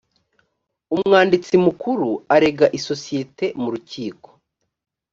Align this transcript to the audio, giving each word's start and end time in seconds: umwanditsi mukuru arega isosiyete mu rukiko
umwanditsi 0.95 1.53
mukuru 1.65 2.09
arega 2.35 2.65
isosiyete 2.79 3.45
mu 3.61 3.67
rukiko 3.73 4.29